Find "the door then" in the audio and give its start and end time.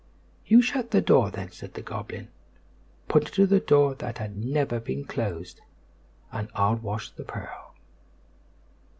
0.89-1.51